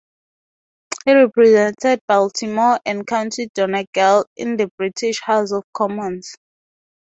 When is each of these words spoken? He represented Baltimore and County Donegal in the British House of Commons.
He 1.05 1.13
represented 1.13 2.01
Baltimore 2.07 2.79
and 2.87 3.05
County 3.05 3.49
Donegal 3.53 4.25
in 4.35 4.57
the 4.57 4.65
British 4.75 5.21
House 5.21 5.51
of 5.51 5.63
Commons. 5.75 6.33